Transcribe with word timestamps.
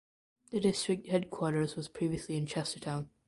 The 0.49 0.59
district 0.59 1.09
headquarters 1.09 1.75
was 1.75 1.87
previously 1.87 2.35
in 2.35 2.47
Chestertown. 2.47 3.09